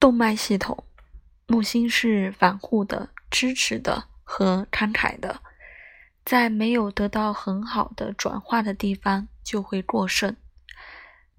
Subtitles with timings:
[0.00, 0.84] 动脉系统，
[1.48, 5.42] 木星是防护的、支持的和慷慨的，
[6.24, 10.36] 在没有得到很好的转化的地方就会过剩，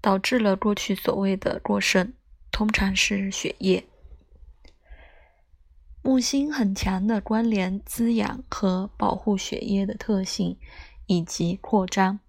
[0.02, 2.12] 导致了过去所谓的过剩，
[2.52, 3.86] 通常是血液。
[6.02, 10.58] 木星很强的关联滋养和保护血液的特性
[11.06, 12.20] 以及扩张，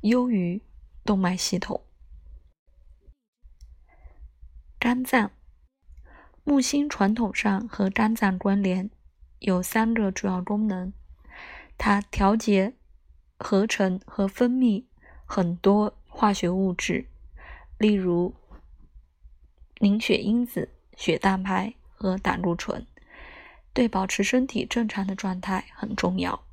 [0.00, 0.62] 优于
[1.04, 1.82] 动脉系统。
[4.86, 5.32] 肝脏，
[6.44, 8.88] 木星传统上和肝脏关联，
[9.40, 10.92] 有三个主要功能：
[11.76, 12.72] 它调节、
[13.36, 14.84] 合成和分泌
[15.24, 17.08] 很多化学物质，
[17.78, 18.32] 例如
[19.80, 22.86] 凝血因子、血蛋白和胆固醇，
[23.72, 26.44] 对保持身体正常的状态很重要。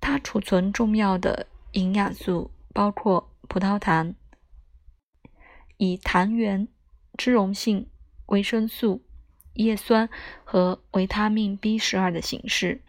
[0.00, 4.14] 它储存重要的营养素，包括葡萄糖。
[5.80, 6.66] 以糖原、
[7.18, 7.90] 脂溶性
[8.26, 9.02] 维生素、
[9.54, 10.08] 叶酸
[10.44, 12.80] 和维他命 B 十二的形式，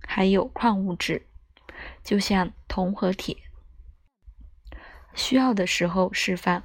[0.00, 1.24] 还有矿物质，
[2.02, 3.36] 就像铜和铁，
[5.14, 6.64] 需要的时候释放。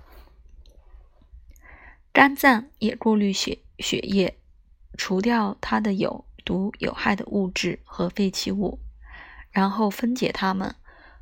[2.12, 4.40] 肝脏也过滤血血液，
[4.98, 8.80] 除掉它的有毒有害的物质和废弃物，
[9.52, 10.76] 然后分解它们，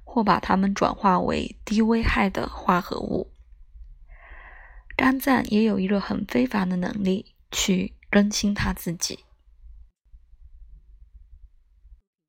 [0.05, 3.29] 或把它们转化为低危害的化合物。
[4.99, 9.19] 肝脏也有一个很非凡的能力，去更新他自己。